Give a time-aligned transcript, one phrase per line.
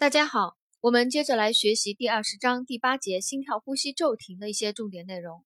[0.00, 5.44] 大家好，我们接着来学习第二十章第八节心跳呼吸骤停的一些重点内容。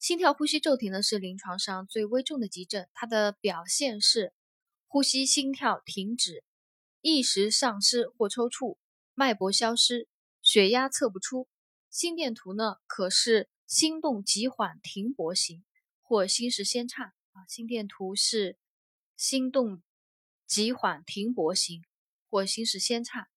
[0.00, 4.32] 心跳呼吸骤停呢是临床上最危重的急症，它的表现是
[4.88, 6.42] 呼吸心跳停止、
[7.02, 8.78] 意识丧失或抽搐、
[9.14, 10.08] 脉搏消失、
[10.42, 11.46] 血压测不出。
[11.88, 15.64] 心电图呢可是心动急缓停泊型
[16.02, 18.58] 或心室先颤啊，心电图是
[19.16, 19.80] 心动
[20.48, 21.84] 急缓停泊型
[22.28, 23.28] 或心室先颤。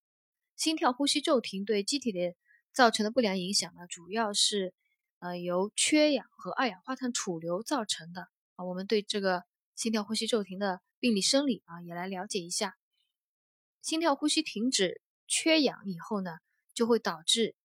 [0.61, 2.35] 心跳呼吸骤停对机体的
[2.71, 4.75] 造成的不良影响呢，主要是
[5.17, 8.63] 呃由缺氧和二氧化碳储留造成的啊。
[8.65, 9.43] 我们对这个
[9.75, 12.75] 心跳呼吸骤停的病理生理啊也来了解一下。
[13.81, 16.37] 心跳呼吸停止、缺氧以后呢，
[16.75, 17.55] 就会导致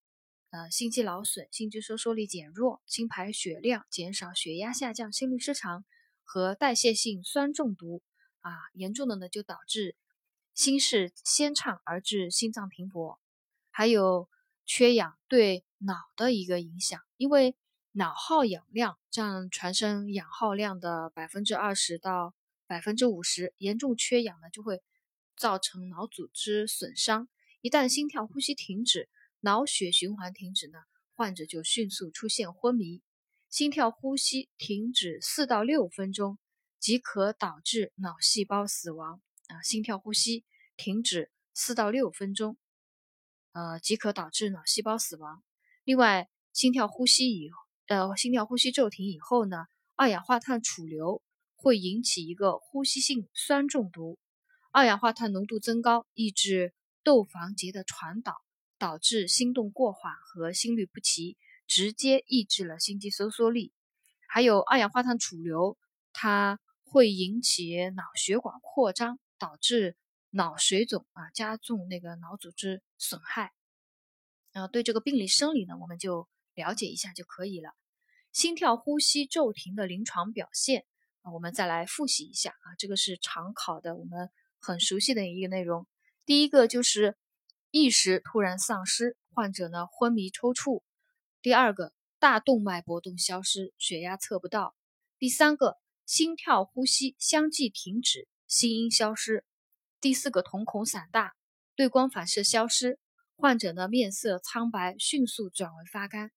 [0.49, 5.85] 呃心肌劳损、心肌收缩力减弱、心排血量减少、血压下降、心律失常
[6.25, 8.03] 和代谢性酸中毒
[8.41, 9.97] 啊，严重的呢就导致。
[10.57, 13.21] 心室先畅而致心脏停搏，
[13.71, 14.27] 还有
[14.65, 17.55] 缺氧对脑的一个影响，因为
[17.93, 22.35] 脑耗氧量占全身氧耗量的百分之二十到
[22.67, 24.83] 百分之五十，严重缺氧呢就会
[25.37, 27.29] 造成脑组织损伤。
[27.61, 29.11] 一旦心跳呼吸停止，
[29.41, 30.79] 脑血循环停止呢，
[31.15, 33.03] 患者就迅速出现昏迷。
[33.51, 36.39] 心跳呼吸停止四到六分钟
[36.81, 39.21] 即可导致脑细胞死亡。
[39.49, 40.45] 啊，心跳呼吸
[40.77, 42.57] 停止四到六分钟，
[43.53, 45.43] 呃，即可导致脑细胞死亡。
[45.85, 47.51] 另外，心跳呼吸以
[47.87, 51.23] 呃，心跳呼吸骤停以后呢，二氧化碳储留
[51.55, 54.19] 会引起一个呼吸性酸中毒，
[54.73, 56.75] 二氧化碳浓度增高，抑制
[57.05, 58.35] 窦房结的传导，
[58.79, 61.37] 导致心动过缓和心律不齐，
[61.69, 63.73] 直接抑制了心肌收缩力。
[64.29, 65.79] 还有二氧化碳储留，
[66.13, 69.21] 它会引起脑血管扩张。
[69.39, 69.97] 导致
[70.31, 73.53] 脑水肿啊，加重那个脑组织损害。
[74.53, 77.71] 啊，对这个病理生理呢，我们就了解一下就可以了。
[78.33, 80.85] 心跳呼吸骤停的临床表现
[81.23, 85.87] 啊，我们再来复习一下啊，这个是常考的，我们很熟悉的一个内容。
[86.25, 87.17] 第一个就是
[87.71, 90.83] 意识突然丧失，患者呢昏迷抽搐；
[91.43, 94.75] 第二个大动脉搏动消失，血压测不到；
[95.19, 98.29] 第三个心跳呼吸相继停止。
[98.47, 99.45] 心音消失，
[100.01, 101.35] 第四个瞳孔散大，
[101.75, 102.99] 对光反射消失，
[103.37, 106.31] 患者呢面色苍白，迅速转为发干。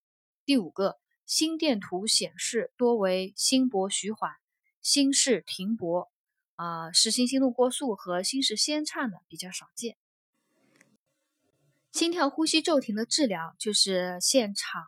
[0.44, 4.32] 第五个心电图显示多为心搏徐缓，
[4.82, 6.12] 心室停泊，
[6.56, 9.96] 啊，实行心动过速和心室先颤的比较少见。
[11.92, 14.88] 心跳呼吸骤停的治疗就是现场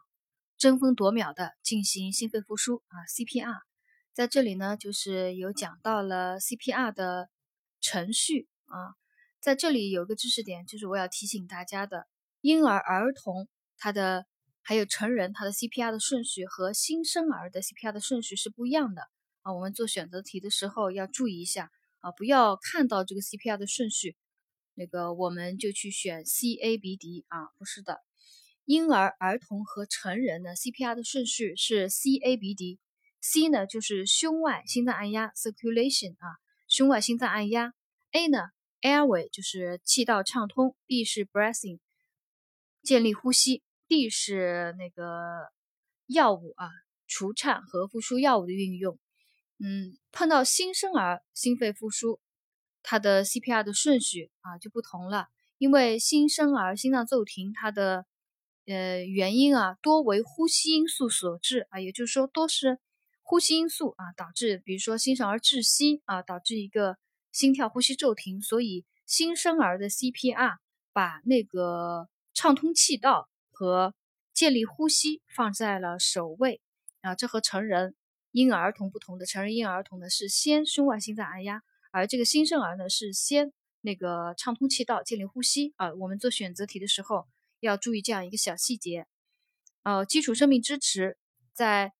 [0.57, 3.70] 争分夺秒的进行心肺复苏啊，CPR。
[4.13, 7.29] 在这里呢，就是有讲到了 CPR 的
[7.79, 8.95] 程序啊，
[9.39, 12.07] 在这里有个知识点，就是我要提醒大家的，
[12.41, 14.25] 婴儿、儿童他的
[14.61, 19.03] 还有成人他的 CPR 的顺序和新生儿的 CPR 的顺序是不一样的
[19.44, 19.53] 啊。
[19.53, 24.17] 我们做选择题的时候要注意一下啊，不要看到这个 CPR 的顺序，
[24.73, 28.01] 那个我们就去选 CABD 啊，不是的，
[28.66, 32.78] 婴儿、儿童和成人的 CPR 的顺序是 CABD。
[33.21, 37.73] C 呢就是胸外心脏按压 circulation 啊，胸外心脏按压。
[38.11, 38.39] A 呢
[38.81, 40.75] airway 就是气道畅通。
[40.87, 41.79] B 是 breathing
[42.81, 43.61] 建立呼吸。
[43.87, 45.51] D 是那个
[46.07, 46.67] 药物啊，
[47.05, 48.97] 除颤和复苏药物的运用。
[49.59, 52.19] 嗯，碰到新生儿心肺复苏，
[52.81, 55.27] 它的 CPR 的顺序啊就不同了，
[55.59, 58.05] 因为新生儿心脏骤停，它的
[58.65, 62.79] 呃原因啊多为呼吸因素所致啊，也就是说多是。
[63.31, 66.97] 呼吸因素啊，导致比如说新生儿窒息啊，导致一个
[67.31, 68.41] 心跳呼吸骤停。
[68.41, 70.57] 所以新生儿的 CPR
[70.91, 73.95] 把那个畅通气道和
[74.33, 76.59] 建立呼吸放在了首位
[76.99, 77.15] 啊。
[77.15, 77.95] 这和成人
[78.31, 81.61] 婴儿儿童不同的，成人婴儿童呢是先胸外心脏按压，
[81.91, 85.93] 而这个新生儿呢是先那个畅通气道建立呼吸啊。
[85.93, 87.25] 我们做选择题的时候
[87.61, 89.07] 要注意这样一个小细节。
[89.84, 91.17] 呃，基础生命支持
[91.53, 91.93] 在。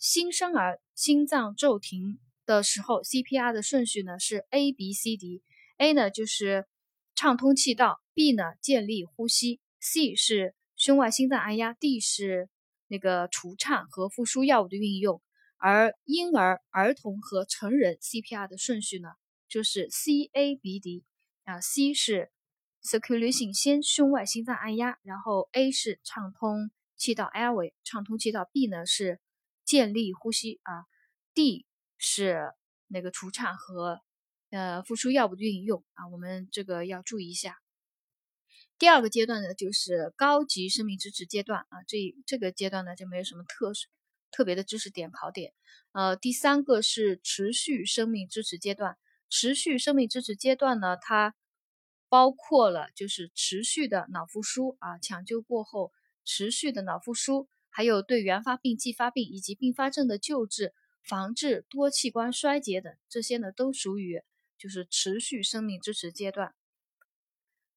[0.00, 5.42] 新生儿心脏骤停的时候，CPR 的顺序呢是 A B C D。
[5.76, 6.66] A 呢就是
[7.14, 12.48] 畅通气道，B 呢建立呼吸，C 是胸外心脏按压，D 是
[12.88, 15.20] 那个除颤和复苏药物的运用。
[15.58, 19.10] 而婴儿、儿童和成人 CPR 的顺序呢
[19.50, 21.04] 就是 C A B D
[21.44, 22.30] 啊，C 是
[22.82, 29.20] circulation 先胸外心脏按压，然后 A 是畅通气道 airway 畅通气道，B 呢是
[29.70, 30.84] 建立呼吸啊
[31.32, 31.64] ，D
[31.96, 32.52] 是
[32.88, 34.00] 那个除颤和
[34.50, 37.56] 呃复苏药物的运用啊，我们这个要注意一下。
[38.80, 43.70] 第二个阶段呢，就是高级生命支持阶段啊，这这个阶段呢就没有什么特
[44.32, 45.52] 特别的知识点考点。
[45.92, 51.36] 呃，第三个是持续生命支持阶段，持续生命支持阶段呢，它
[52.08, 55.92] 包括了就是持续的脑复苏啊，抢救过后
[56.24, 64.22] 持续的脑复苏，还有对原发病、继发病以及并发症的救治、防治多器官衰竭等，这些呢都属于
[64.58, 66.54] 就是持续生命支持阶段。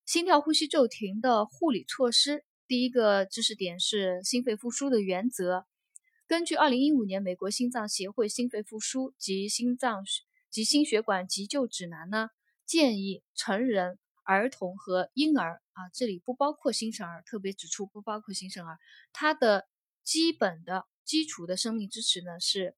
[0.06, 5.66] 心跳呼吸骤停的护理措施，第一个知识点是心肺复苏的原则。
[6.28, 10.04] 根据二零一五年美国心脏协会心肺复苏及心脏
[10.50, 12.30] 及心血管急救指南呢，
[12.66, 18.80] 建议成人、儿童和婴儿啊，这里不包括新生儿，特别指出不包括新生儿。
[19.12, 19.68] 他的
[20.04, 22.76] 基本的基础的生命支持呢是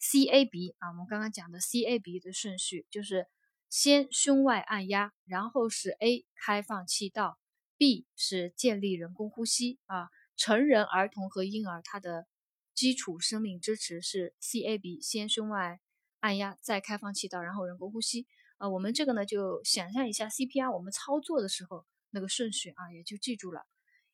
[0.00, 3.26] CAB 啊，我们刚刚讲的 CAB 的顺序就是。
[3.68, 7.36] 先胸外按压，然后是 A 开放气道
[7.76, 10.08] ，B 是建立人工呼吸啊。
[10.36, 12.28] 成人、儿童和婴儿，它的
[12.74, 15.80] 基础生命支持是 CAB，先胸外
[16.20, 18.28] 按压，再开放气道，然后人工呼吸。
[18.58, 23.66] 啊，我们这个呢就想象一下 CPR，我们操作的时候那个顺序啊，也就记住了。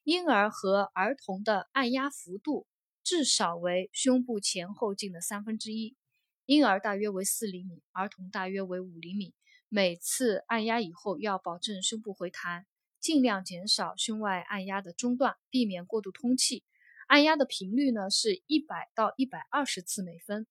[0.04, 2.66] 婴儿和儿童的按压幅度
[3.04, 5.96] 至少为胸部前后径的三分之一，
[6.44, 9.32] 婴儿大约为四厘米，儿童大约为五厘米。
[9.68, 12.66] 每次按压以后要保证胸部回弹，
[13.00, 16.64] 尽量减少胸外按压的中断，避免过度通气。
[17.06, 20.46] 按压的频率呢是一百到一百二十次每分。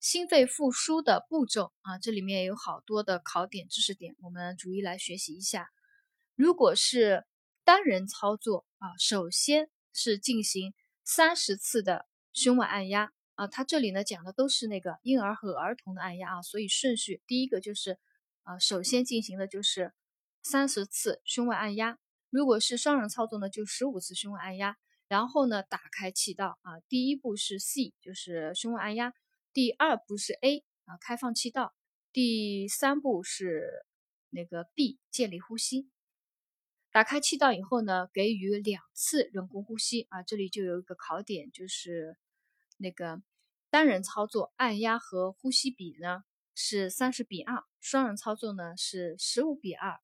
[0.00, 5.70] 心肺复苏的步骤啊，这里面有好多的考点知识点，我们逐一来学习一下。
[6.34, 7.24] 如果是
[7.66, 10.72] 单人操作啊，首先是进行
[11.04, 13.12] 三十次的胸外按压。
[13.34, 17.98] 啊，它这里呢讲的都是那个婴儿和儿童的按压啊，所以顺序第一个就是，
[18.44, 19.92] 啊，首先进行的就是
[20.44, 21.98] 三十次胸外按压。
[22.30, 24.76] 如果是双人操作呢，就十五次胸外按压。
[25.08, 29.10] 然后呢，打开气道啊，第一步是 C，就是胸外按压；
[29.52, 31.74] 第二步是 A，啊，开放气道；
[32.12, 33.84] 第三步是
[34.30, 35.88] 那个 B，建立呼吸。
[36.96, 42.16] 打开气道以后呢，给予两次人工呼吸啊，这里就有一个考点，就是。
[42.78, 43.20] 那个
[43.68, 50.00] 单人操作按压和呼吸比呢是三十比二，双人操作呢是十五比二。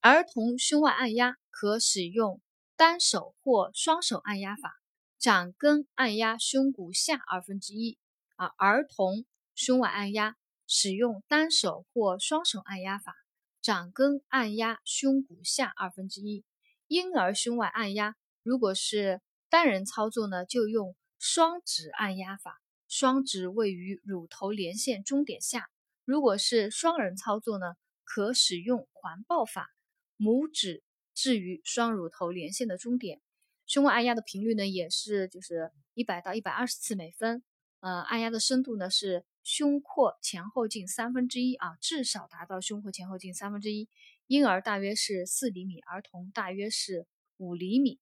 [0.00, 2.42] 儿童胸外按压可使用
[2.76, 4.74] 单手或双手按压法，
[5.18, 7.98] 掌根按压胸骨下二分之一
[8.36, 8.48] 啊。
[8.58, 9.24] 儿童
[9.54, 13.14] 胸外按压使用单手或双手按压法，
[13.60, 16.44] 掌根按压胸骨下二分之一。
[16.86, 19.20] 婴儿胸外按压如果是
[19.50, 25.68] 单人操作呢，就用双指按压法，双指位于乳头连线中点下。
[26.04, 27.74] 如果是双人操作呢，
[28.04, 29.68] 可使用环抱法，
[30.16, 30.82] 拇指
[31.14, 33.20] 置于双乳头连线的中点。
[33.66, 37.42] 胸外按压的频率呢，也是就是一百到一百二十次每分。
[37.80, 43.88] 呃，按压的深度呢是胸廓前后径三分之一啊，至少达到胸廓前后径三分之一。
[44.26, 47.06] 婴儿大约是四厘米，儿童大约是
[47.38, 47.98] 五厘米。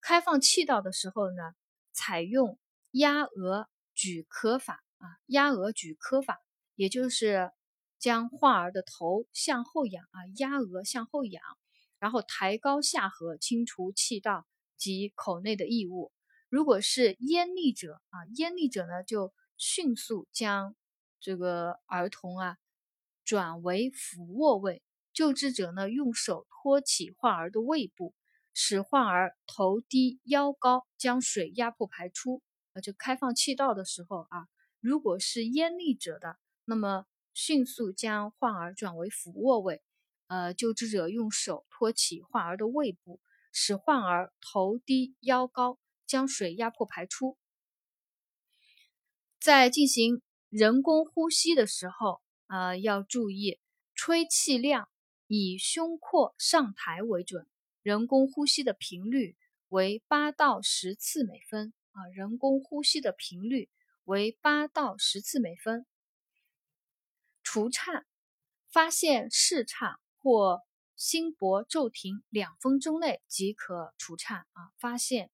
[0.00, 1.52] 开放气道的时候呢，
[1.92, 2.58] 采用
[2.92, 6.40] 压额举髁法啊，压额举髁法，
[6.76, 7.52] 也就是
[7.98, 11.42] 将患儿的头向后仰啊，压额向后仰，
[11.98, 14.46] 然后抬高下颌，清除气道
[14.78, 16.10] 及口内的异物。
[16.48, 19.34] 如果是咽溺者啊，咽溺者呢，就
[19.66, 20.76] 迅速将
[21.20, 22.58] 这个儿童啊
[23.24, 24.82] 转为俯卧位，
[25.14, 28.14] 救治者呢用手托起患儿的胃部。
[28.52, 32.42] 使患儿头低腰高，将水压迫排出。
[32.74, 34.48] 啊，就开放气道的时候啊，
[34.80, 39.82] 如果是咽溺者的，那么迅速将患儿转为俯卧位。
[40.26, 43.18] 呃，救治者用手托起患儿的胃部，
[43.50, 47.38] 使患儿头低腰高，将水压迫排出。
[49.44, 53.60] 在进行人工呼吸的时候，呃，要注意
[53.94, 54.88] 吹气量
[55.26, 57.46] 以胸廓上抬为准。
[57.82, 59.36] 人工呼吸的频率
[59.68, 63.68] 为八到十次每分啊，人工呼吸的频率
[64.04, 65.84] 为八到十次每分。
[67.42, 68.06] 除颤，
[68.72, 70.62] 发现室颤或
[70.96, 74.72] 心搏骤停两分钟内即可除颤啊。
[74.78, 75.30] 发现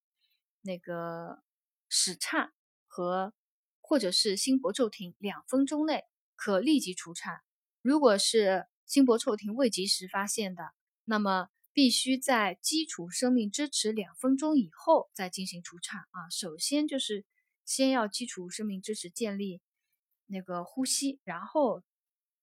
[0.63, 1.45] 那个
[1.89, 2.53] 室颤
[2.89, 3.33] 和
[3.91, 6.05] 或者是心搏骤停两分钟内
[6.37, 7.43] 可立即除颤。
[7.83, 10.63] 如果是心搏骤停未及时发现的，
[11.05, 11.49] 那么。
[11.73, 16.29] 必须在基础生命支持两分钟以后再进行除颤啊！
[16.29, 17.25] 首先就是
[17.65, 19.63] 先要基础生命支持建立
[20.27, 21.85] 那个呼吸，然后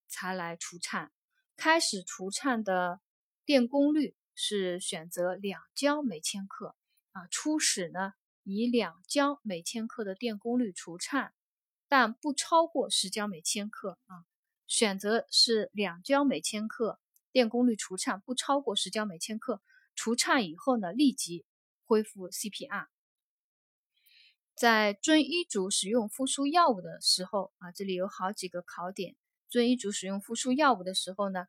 [0.08, 1.12] 才来除颤。
[1.58, 3.02] 开始除颤的
[3.44, 6.78] 电功率是选择两焦每千克
[7.12, 7.28] 啊。
[7.30, 8.14] 初始呢，
[8.44, 11.34] 以两焦每千克的电功率除颤，
[11.88, 14.26] 但不超过十焦每千克啊。
[14.68, 17.00] 选择是两焦每千克
[17.32, 19.62] 电功率除颤，不超过十焦每千克。
[19.96, 21.46] 除颤以后呢，立即
[21.86, 22.88] 恢复 CPR。
[24.54, 29.16] 在遵医嘱使用复苏药物的时候啊，这里有好几个考点。
[29.50, 31.46] 遵医嘱使用复苏药物的时候呢，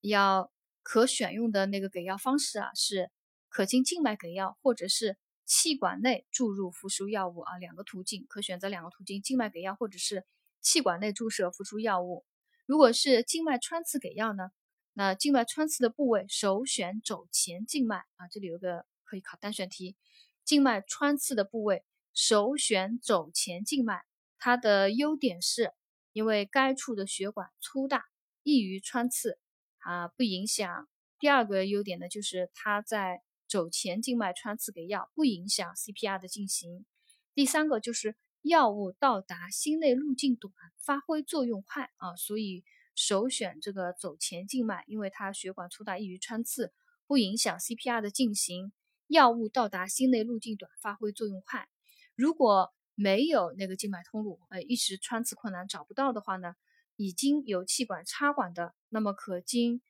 [0.00, 0.52] 要
[0.82, 3.10] 可选用的那个给药方式啊，是
[3.48, 10.24] 可经静脉给药，或者是气管内注入复苏药物啊，两个途径可选择两个途径：静脉给药或者是
[10.60, 12.24] 气管内注射复苏药物。
[12.66, 14.50] 如果是静脉穿刺给药呢？
[14.94, 19.96] 那静脉穿刺的部位首选肘前静脉啊，这里有个可以考单选题。
[20.44, 21.82] 静脉穿刺的部位
[22.12, 24.02] 首选肘前静脉，
[24.38, 25.72] 它的优点是
[26.12, 28.04] 因为该处的血管粗大，
[28.42, 29.38] 易于穿刺
[29.78, 30.88] 啊，不影响。
[31.18, 36.86] 第二个优点呢，就是它在走前静脉穿刺给药，不影响 CPR 的进行。
[37.34, 42.64] 第三个就是药物到达心内路径短，发挥作用快啊，所以。
[42.94, 46.74] 首选这个走前静脉，因为它血管粗大，易于穿刺，
[47.06, 48.70] 不影响 CPR 的进行。
[49.06, 51.70] 药物到达心内路径短，发挥作用快。
[52.14, 56.54] 如果没有那个静脉通路，呃，一时穿刺困难找不到的话呢，
[56.96, 59.80] 已经有气管插管的，那么可经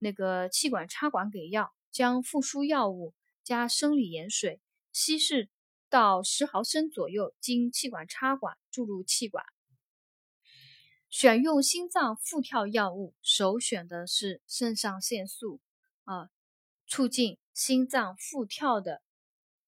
[0.00, 4.60] 那个气管插管给药，将复苏药物加生理盐水
[4.92, 5.48] 稀释
[5.88, 9.44] 到十毫升左右，经气管插管注入气管。
[11.08, 15.60] 选用心脏复跳药物，首选的是肾上腺素
[16.04, 16.28] 啊，
[16.86, 19.02] 促进心脏复跳的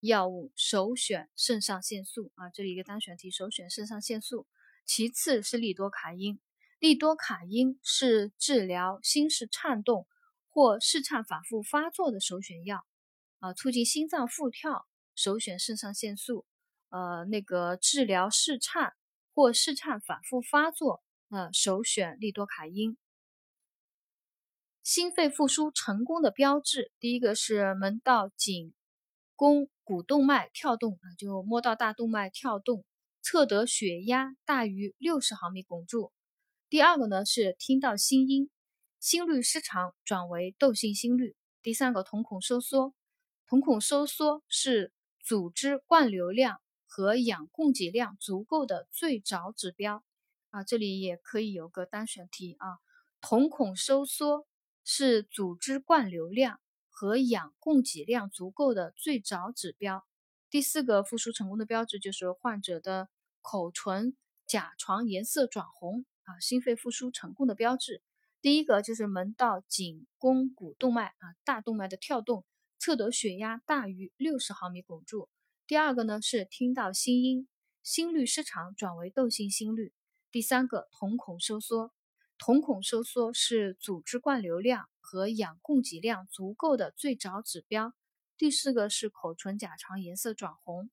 [0.01, 4.47] 药物首选肾上腺素啊，这里一个单选题，首选肾上腺素。
[4.85, 6.41] 其次是利多卡因，
[6.79, 10.07] 利多卡因是治疗心室颤动
[10.61, 12.85] 或室颤反复发作的首选药
[13.39, 16.45] 啊，促进心脏复跳首选肾上腺素。
[16.91, 18.93] 呃，那个治疗室颤
[19.33, 21.03] 或室颤反复发作。
[21.31, 22.99] 呃，首选利多卡因。
[24.83, 28.75] 心肺复苏成功的标志，第一个是门道颈
[29.37, 32.85] 弓股动脉跳动啊，就摸到大动脉跳动，
[33.23, 36.13] 测得血压大于六十毫米汞柱。
[36.69, 38.51] 第二个呢是听到心音，
[39.01, 41.35] 心律失常转为窦性心律。
[41.63, 42.93] 第三个瞳孔收缩，
[43.47, 50.05] 瞳孔收缩是组织灌流量和氧供给量足够的最早指标。
[50.51, 52.77] 啊，这里也可以有个单选题啊。
[53.23, 54.47] 瞳孔收缩
[54.85, 60.05] 是组织灌流量和氧供给量足够的最早指标。
[60.51, 63.09] 第四个复苏成功的标志就是患者的
[63.41, 64.15] 口唇
[64.47, 68.03] 甲床颜色转红啊，心肺复苏成功的标志。
[68.43, 72.47] 第一个就是门道颈弓骨动脉啊，大动脉的跳动，
[72.79, 75.29] 测得血压大于六十毫米汞柱。
[75.67, 77.49] 第二个呢是听到心音，
[77.83, 79.93] 心律失常转为窦性心律。
[80.33, 81.93] 第三个瞳孔收缩，
[82.39, 87.93] 瞳孔收缩是组织灌流量和氧供给量足够的最早指标。
[88.39, 90.91] 第四个是口唇甲床颜色转红。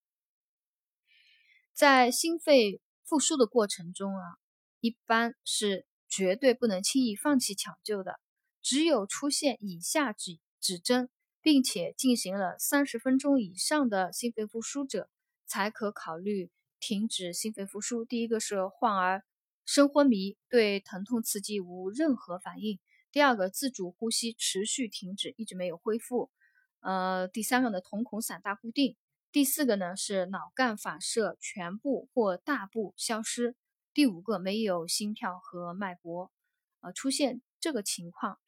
[1.72, 4.38] 在心肺复苏的过程中啊，
[4.82, 5.86] 一般是
[6.17, 8.19] 绝对不能轻易放弃抢救的。
[8.63, 11.09] 只有出现以下指指征，
[11.43, 15.12] 并且进行了三十分钟以上的心肺复苏者，
[15.45, 16.50] 才可考虑。
[16.79, 18.03] 停止心肺复苏。
[18.03, 19.24] 第一个是患儿
[19.63, 22.79] 深昏迷，对疼痛刺激无任何反应；
[23.12, 26.31] 第二个自主呼吸持续停止，一直没有恢复；
[26.81, 28.95] 呃，第三个呢瞳孔散大固定；
[29.31, 33.53] 第四个呢是脑干反射全部或大部消失；
[33.98, 36.32] 第五个没有心跳和脉搏。
[36.82, 38.39] 呃，出现这个情况，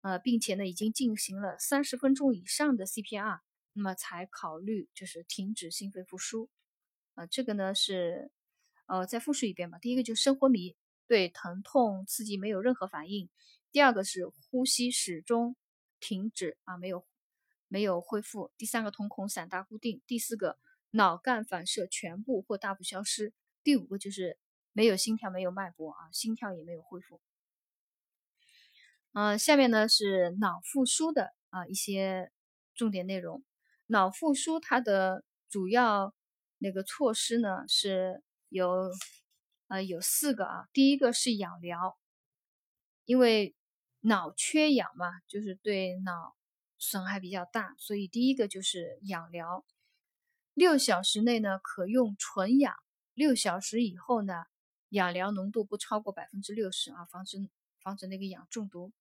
[0.00, 3.40] 呃，并且呢已经进行了三十分钟以上的 CPR，
[3.74, 6.48] 那么才考虑就是停止心肺复苏。
[7.16, 8.30] 啊，这个呢是，
[8.86, 9.78] 呃，再复述一遍吧。
[9.78, 10.74] 第一个就是深昏迷，
[11.06, 13.28] 对疼痛刺激没有任何反应；
[13.70, 15.54] 第二个是呼吸始终
[16.00, 17.06] 停止啊，没有
[17.68, 20.58] 没有恢复；第三个瞳孔散大固定；第四个
[20.92, 24.38] 脑干反射全部或大部消失；第五个就是
[24.72, 27.20] 没有心跳，没有脉搏啊，心跳也没有恢复。
[29.12, 32.30] 嗯，下面呢是脑复苏的啊一些
[32.74, 33.42] 重点内容。
[33.86, 36.14] 脑复苏它的主要。
[36.60, 38.90] 那个措施呢是有，
[39.68, 40.68] 呃，有四个啊。
[40.72, 41.96] 第一个是氧疗，
[43.04, 43.54] 因为
[44.00, 46.34] 脑缺氧嘛，就是对脑
[46.76, 49.64] 损害比较大，所以第一个就是氧疗。
[50.52, 52.74] 六小时内呢可用纯氧，
[53.14, 54.42] 六小时以后呢，
[54.90, 57.38] 氧疗浓度不超过百分之六十啊，防止
[57.82, 58.92] 防止那个氧中毒。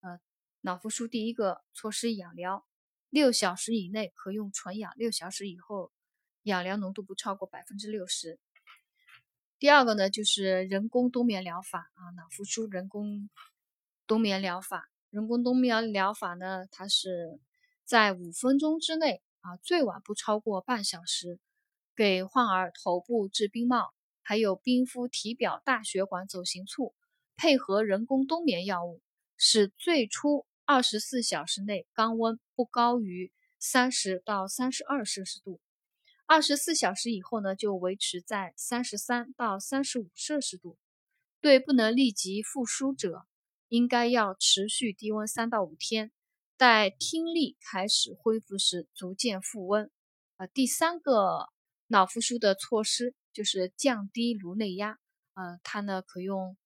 [0.00, 0.20] 呃，
[0.60, 2.66] 脑复苏第一个措施氧疗，
[3.10, 5.92] 六小时以内可用纯氧，六小时以后
[6.42, 8.38] 氧疗浓度不超过百分之六十。
[9.58, 13.28] 第二个呢，就是人工冬眠疗法啊，脑复苏人工
[14.06, 14.88] 冬眠疗法。
[15.10, 17.40] 人工冬眠疗法呢，它是
[17.82, 21.40] 在五分钟之内啊，最晚不超过半小时，
[21.96, 23.92] 给患儿头部置冰帽，
[24.28, 26.94] 还有冰敷体表大血管走行处，
[27.34, 29.00] 配合人工冬眠药物，
[29.38, 35.62] 使最初二十四小时内肛温不高于三十到三十二摄氏度，
[36.26, 40.76] 二十四小时以后呢，就维持在三十三到三十五摄氏度。
[41.40, 43.24] 对不能立即复苏者。
[43.68, 46.12] 应该要持续低温三到五天，
[46.58, 49.90] 待听力开始恢复时逐渐复温。
[50.36, 51.48] 啊，第三个
[51.86, 54.98] 脑复苏的措施就是降低颅内压。
[55.34, 56.56] 呃，它呢可用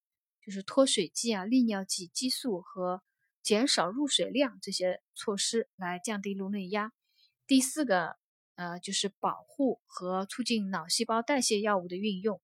[0.40, 3.02] 就是脱水剂啊、利尿剂、激素和
[3.42, 6.92] 减少入水量这些措施来降低颅内压。
[7.46, 8.16] 第四个
[8.54, 12.40] 呃就是保护和促进脑细胞代谢药物的运用。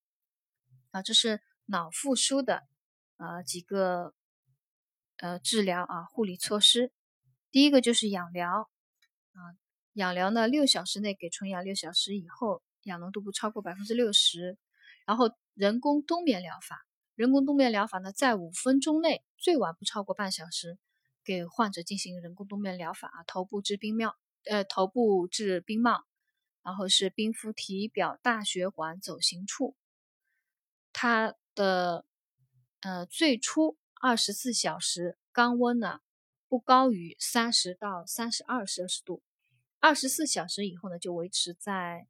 [0.90, 2.68] 啊，这是脑复苏的
[3.16, 4.14] 呃几个。
[5.20, 6.92] 呃，治疗啊，护理措施，
[7.50, 8.70] 第一个就是氧疗
[9.32, 9.58] 啊，
[9.94, 14.58] 氧疗呢，六小时内给纯氧，六小时以后氧浓度不超过百分之六十。
[15.06, 20.78] 然后人工冬眠疗法，人工冬眠疗法呢，在五分钟内，最晚不超过半小时，
[21.24, 26.04] 给患者进行人工冬眠疗法啊，头部置冰帽，呃，头部置冰帽，
[26.62, 29.76] 然后是冰敷体表大血管走行处，
[30.92, 32.04] 它的
[32.80, 33.76] 呃最初。
[34.00, 35.98] 二十四小时肛温呢
[36.46, 39.24] 不高于三十到三十二摄氏度，
[39.80, 42.06] 二十四小时以后呢就维持在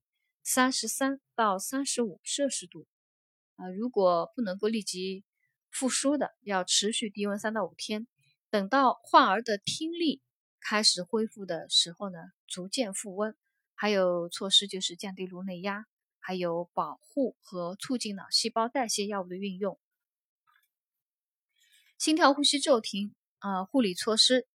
[0.51, 2.87] 三十三到三十五摄氏度。
[3.57, 5.23] 啊，如果不能够立即
[5.71, 8.07] 复苏的，要持续低温三到五天，
[8.49, 10.23] 等到患儿的听力
[10.59, 13.37] 开始恢复的时候呢，逐渐复温。
[13.75, 15.85] 还有措施就是降低颅内压，
[16.19, 19.79] 还有保护和促进脑细胞代谢药物的运用。
[21.99, 24.49] 心跳呼吸骤停，呃，护理措施。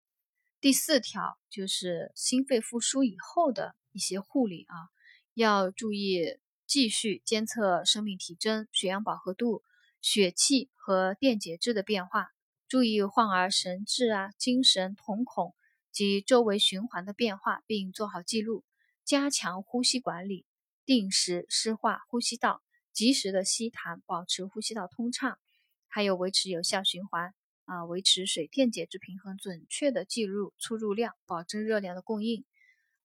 [0.60, 4.90] 第四条就是心肺复苏以后的一些护理啊，
[5.34, 9.64] 要注意继续监测生命体征、血氧饱和度、
[10.02, 12.28] 血气和电解质的变化，
[12.68, 15.56] 注意患儿神志啊、精神、瞳孔
[15.92, 18.64] 及周围循环的变化，并做好记录。
[19.04, 20.46] 加强呼吸管理，
[20.86, 22.62] 定时湿化呼吸道，
[22.94, 25.40] 及时的吸痰，保持呼吸道通畅。
[25.88, 27.34] 还有维持有效循环
[27.66, 32.46] 啊，维持水电解质平衡，准确的计入出入量，保证热量的供应，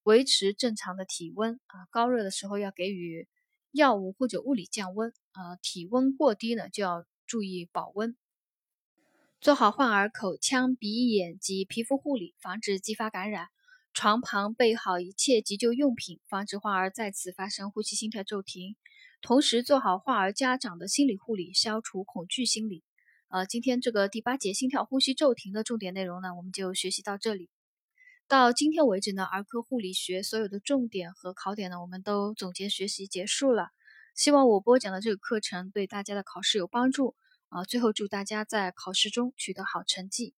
[0.08, 1.84] 维持正常的体温啊。
[1.90, 3.28] 高热的时候要给予
[3.72, 8.16] 药物或者物理降温啊，体温过低呢就要注意保温。
[9.38, 13.48] 做好患儿口腔、鼻眼及皮肤护理，防止继发感染。
[13.92, 18.76] 床旁备好一切急救用品，防止患儿再次发生呼吸心跳骤停。
[19.20, 22.82] 同时做好患儿家长的心理护理，消除恐惧心理。
[23.28, 27.50] 呃，今天这个第八节心跳呼吸骤停的重点内容呢，我们就学习到这里。
[28.28, 33.70] 到今天为止呢，儿科护理学所有的重点和考点呢，我们都总结学习结束了。
[34.14, 37.16] 希望我播讲的这个课程对大家的考试有帮助。
[37.48, 40.34] 啊，最后祝大家在考试中取得好成绩。